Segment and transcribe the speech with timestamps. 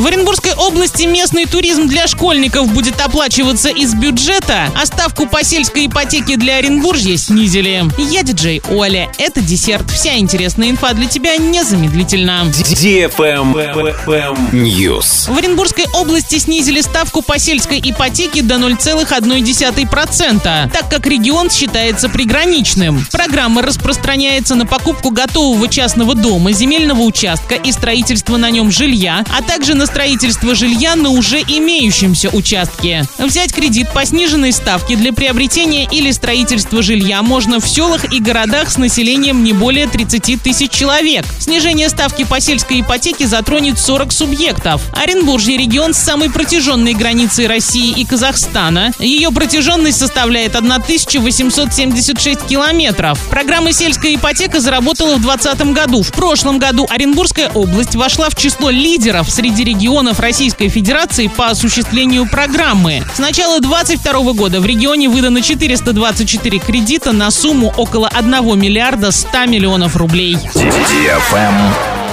[0.00, 5.88] В Оренбургской области местный туризм для школьников будет оплачиваться из бюджета, а ставку по сельской
[5.88, 7.84] ипотеке для Оренбуржья снизили.
[7.98, 9.12] Я диджей Оля.
[9.18, 9.90] Это десерт.
[9.90, 12.46] Вся интересная инфа для тебя незамедлительно.
[14.52, 15.30] News.
[15.30, 23.06] В Оренбургской области снизили ставку по сельской ипотеке до 0,1%, так как регион считается приграничным.
[23.12, 29.42] Программа распространяется на покупку готового частного дома, земельного участка и строительство на нем жилья, а
[29.42, 33.04] также на строительство жилья на уже имеющемся участке.
[33.18, 38.70] Взять кредит по сниженной ставке для приобретения или строительства жилья можно в селах и городах
[38.70, 41.24] с населением не более 30 тысяч человек.
[41.40, 44.80] Снижение ставки по сельской ипотеке затронет 40 субъектов.
[44.94, 48.92] Оренбуржье– регион с самой протяженной границей России и Казахстана.
[49.00, 53.18] Ее протяженность составляет 1876 километров.
[53.28, 56.02] Программа «Сельская ипотека» заработала в 2020 году.
[56.02, 59.79] В прошлом году Оренбургская область вошла в число лидеров среди регионов
[60.20, 63.02] Российской Федерации по осуществлению программы.
[63.14, 69.46] С начала 2022 года в регионе выдано 424 кредита на сумму около 1 миллиарда 100
[69.46, 70.36] миллионов рублей.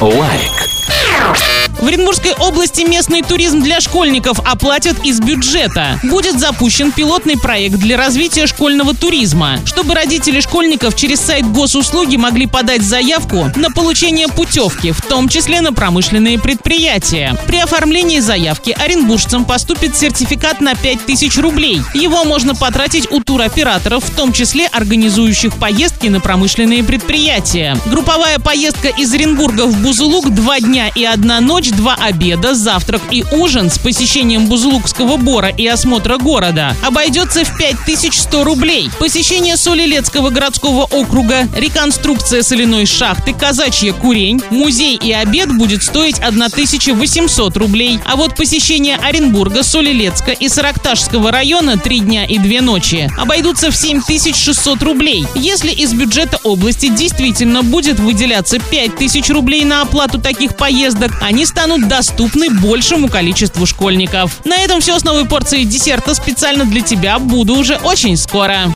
[0.00, 1.59] Лайк.
[1.80, 5.98] В Оренбургской области местный туризм для школьников оплатят из бюджета.
[6.02, 12.46] Будет запущен пилотный проект для развития школьного туризма, чтобы родители школьников через сайт госуслуги могли
[12.46, 17.34] подать заявку на получение путевки, в том числе на промышленные предприятия.
[17.46, 21.80] При оформлении заявки оренбуржцам поступит сертификат на 5000 рублей.
[21.94, 27.74] Его можно потратить у туроператоров, в том числе организующих поездки на промышленные предприятия.
[27.86, 33.24] Групповая поездка из Оренбурга в Бузулук два дня и одна ночь два обеда, завтрак и
[33.32, 38.90] ужин с посещением Бузулукского бора и осмотра города обойдется в 5100 рублей.
[38.98, 47.56] Посещение Солилецкого городского округа, реконструкция соляной шахты, казачья курень, музей и обед будет стоить 1800
[47.56, 47.98] рублей.
[48.04, 53.76] А вот посещение Оренбурга, Солилецка и Саракташского района три дня и две ночи обойдутся в
[53.76, 55.26] 7600 рублей.
[55.34, 61.88] Если из бюджета области действительно будет выделяться 5000 рублей на оплату таких поездок, они станут
[61.88, 64.40] доступны большему количеству школьников.
[64.46, 67.18] На этом все с новой порцией десерта специально для тебя.
[67.18, 68.60] Буду уже очень скоро.